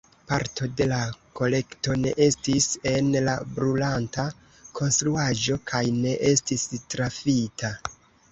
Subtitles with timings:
[0.29, 0.99] Parto de la
[1.39, 4.25] kolekto ne estis en la brulanta
[4.79, 7.71] konstruaĵo kaj ne estis trafita.